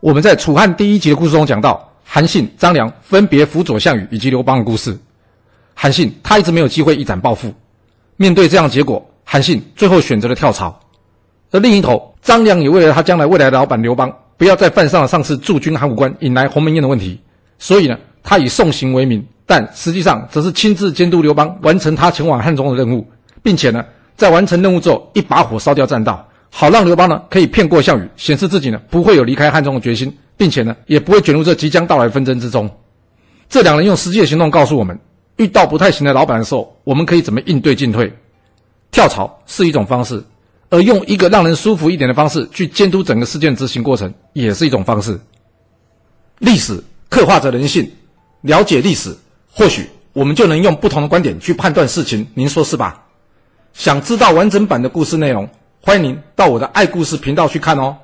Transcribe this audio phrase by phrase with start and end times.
[0.00, 4.98] 我们在楚汉第一集的故事中讲到，韩信、张良分别辅佐项羽以及刘邦的故事。
[5.74, 7.52] 韩信他一直没有机会一展抱负，
[8.16, 10.80] 面对这样的结果，韩信最后选择了跳槽。
[11.50, 17.20] 而另一头，张良也为了他将来未来的老板刘邦不要再犯上了上次驻军函谷关引来鸿门宴的问题，
[17.58, 23.06] 所以呢，他以送行为名，但实际上则是亲自监督刘邦完成他前往汉中的任务，
[23.42, 23.84] 并且呢，
[24.16, 32.68] 在完成任务之后一把火烧掉栈道，好让刘邦呢可以骗过项羽，显示自己呢不会有离开汉中的决心，并且呢也不会卷入这即将到来的纷争之中。
[33.48, 34.98] 这两人用实际的行动告诉我们，
[35.36, 38.12] 遇到不太行的老板的时候，我们可以怎么应对进退？
[38.90, 40.22] 跳槽是一种方式。
[40.72, 45.18] 而用一个让人舒服一点的方式去监督整个事件执行过程，也是一种方式。
[46.38, 47.90] 历史刻画着人性，
[48.42, 49.12] 了解历史，
[49.50, 52.24] 或许我们就能用不同的观点去判断事情。
[52.34, 53.02] 您说是吧？
[53.72, 55.48] 想知道完整版的故事内容，
[55.82, 57.96] 欢迎您到我的爱故事频道去看哦。